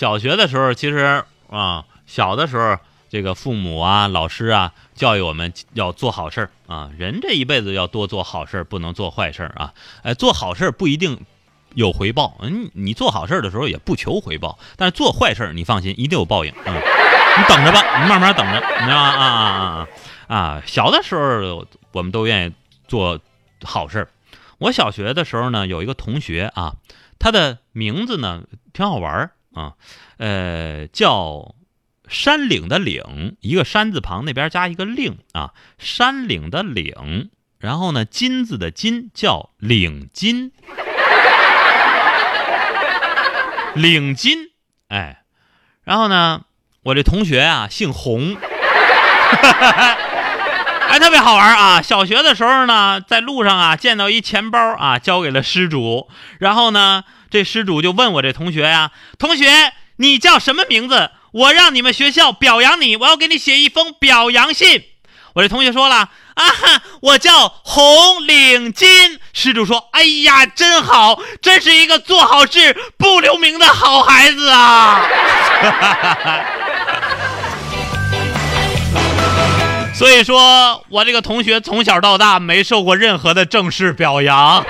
[0.00, 2.78] 小学的时候，其实啊，小的时候，
[3.10, 6.90] 这个父母啊、老师啊，教育我们要做好事儿啊。
[6.96, 9.74] 人这一辈子要多做好事儿，不能做坏事儿啊。
[10.02, 11.20] 哎，做好事儿不一定
[11.74, 16.54] 有回报，嗯，你做好事儿的时候也不求回报，但是做坏事儿，你放心，一定有报应。
[16.64, 19.02] 嗯，你等着吧，你慢慢等着，你知道吗？
[19.02, 19.86] 啊啊啊
[20.28, 20.34] 啊！
[20.34, 22.54] 啊，小的时候我们都愿意
[22.88, 23.20] 做
[23.64, 24.08] 好事儿。
[24.56, 26.76] 我小学的时候呢，有一个同学啊，
[27.18, 29.74] 他的名字呢挺好玩儿啊，
[30.18, 31.54] 呃，叫
[32.08, 40.52] 山岭的岭，一个山字旁那边加一个令啊，山岭的岭，然后呢金字的金叫领金，
[43.74, 44.50] 领金，
[44.88, 45.22] 哎，
[45.84, 46.42] 然后呢，
[46.82, 48.36] 我这同学啊姓洪。
[50.90, 51.80] 哎，特别好玩啊！
[51.80, 56.08] 小学的时候呢，在路上啊见到一钱包啊，交给了失主。
[56.40, 61.10] 然后呢，这失主就问我这同学呀：“同学，你叫什么名字？
[61.32, 64.84] 我让你们学校表扬你，我要给你写一封表扬信。”
[65.34, 66.44] 我这同学说了：“啊，
[67.02, 75.06] 我叫红领巾。”失主说：“哎呀，真好，真是一个做好事不留名的好孩子啊！”
[79.94, 84.64] 所以说我这个同学从小到大没受过任何的正式表扬。